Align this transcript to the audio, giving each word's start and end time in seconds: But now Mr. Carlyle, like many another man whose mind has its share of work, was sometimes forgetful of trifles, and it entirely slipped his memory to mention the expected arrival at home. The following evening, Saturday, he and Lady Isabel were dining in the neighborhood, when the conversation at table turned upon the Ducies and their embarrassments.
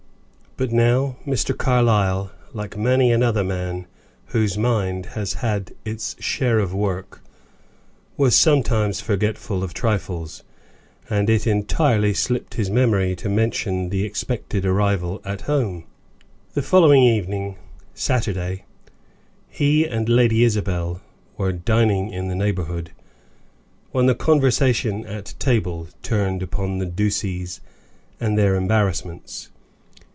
But 0.57 0.73
now 0.73 1.15
Mr. 1.25 1.57
Carlyle, 1.57 2.29
like 2.53 2.75
many 2.77 3.09
another 3.13 3.43
man 3.43 3.87
whose 4.27 4.57
mind 4.57 5.05
has 5.15 5.37
its 5.85 6.15
share 6.21 6.59
of 6.59 6.73
work, 6.73 7.21
was 8.17 8.35
sometimes 8.35 8.99
forgetful 8.99 9.63
of 9.63 9.73
trifles, 9.73 10.43
and 11.09 11.29
it 11.29 11.47
entirely 11.47 12.13
slipped 12.13 12.55
his 12.55 12.69
memory 12.69 13.15
to 13.15 13.29
mention 13.29 13.89
the 13.89 14.03
expected 14.03 14.65
arrival 14.65 15.21
at 15.23 15.43
home. 15.43 15.85
The 16.53 16.61
following 16.61 17.01
evening, 17.01 17.55
Saturday, 17.93 18.65
he 19.47 19.87
and 19.87 20.09
Lady 20.09 20.43
Isabel 20.43 20.99
were 21.37 21.53
dining 21.53 22.09
in 22.11 22.27
the 22.27 22.35
neighborhood, 22.35 22.91
when 23.93 24.05
the 24.05 24.15
conversation 24.15 25.05
at 25.05 25.33
table 25.39 25.87
turned 26.03 26.43
upon 26.43 26.77
the 26.77 26.85
Ducies 26.85 27.61
and 28.19 28.37
their 28.37 28.55
embarrassments. 28.55 29.47